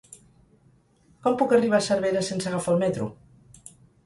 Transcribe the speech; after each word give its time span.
Com 1.27 1.37
puc 1.41 1.53
arribar 1.57 1.83
a 1.83 1.87
Cervera 1.89 2.25
sense 2.31 2.51
agafar 2.53 2.75
el 2.75 2.83
metro? 2.87 3.09